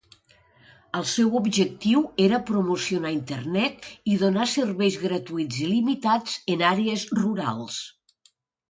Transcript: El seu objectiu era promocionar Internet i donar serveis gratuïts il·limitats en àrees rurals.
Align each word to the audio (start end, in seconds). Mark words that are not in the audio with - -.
El 0.99 1.03
seu 1.09 1.35
objectiu 1.39 2.01
era 2.23 2.39
promocionar 2.47 3.13
Internet 3.17 3.87
i 4.15 4.19
donar 4.25 4.49
serveis 4.55 4.99
gratuïts 5.05 5.63
il·limitats 5.69 6.43
en 6.57 6.69
àrees 6.75 7.07
rurals. 7.23 7.81